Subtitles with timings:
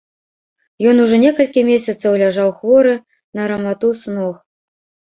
[0.91, 2.97] Ён ужо некалькі месяцаў ляжаў хворы
[3.35, 4.35] на раматус ног.